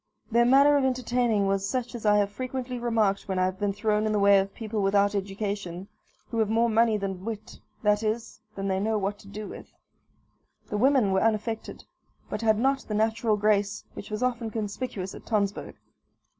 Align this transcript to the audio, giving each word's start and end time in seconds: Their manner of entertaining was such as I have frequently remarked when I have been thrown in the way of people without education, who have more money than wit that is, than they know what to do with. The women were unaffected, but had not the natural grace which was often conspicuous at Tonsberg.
Their 0.31 0.45
manner 0.45 0.77
of 0.77 0.83
entertaining 0.83 1.45
was 1.45 1.69
such 1.69 1.93
as 1.93 2.07
I 2.07 2.17
have 2.17 2.31
frequently 2.31 2.79
remarked 2.79 3.27
when 3.27 3.37
I 3.37 3.45
have 3.45 3.59
been 3.59 3.71
thrown 3.71 4.07
in 4.07 4.11
the 4.13 4.17
way 4.17 4.39
of 4.39 4.51
people 4.51 4.81
without 4.81 5.13
education, 5.13 5.87
who 6.31 6.39
have 6.39 6.49
more 6.49 6.71
money 6.71 6.97
than 6.97 7.23
wit 7.23 7.59
that 7.83 8.01
is, 8.01 8.41
than 8.55 8.67
they 8.67 8.79
know 8.79 8.97
what 8.97 9.19
to 9.19 9.27
do 9.27 9.47
with. 9.47 9.71
The 10.69 10.77
women 10.77 11.11
were 11.11 11.21
unaffected, 11.21 11.83
but 12.31 12.41
had 12.41 12.57
not 12.57 12.79
the 12.87 12.95
natural 12.95 13.37
grace 13.37 13.83
which 13.93 14.09
was 14.09 14.23
often 14.23 14.49
conspicuous 14.49 15.13
at 15.13 15.23
Tonsberg. 15.27 15.75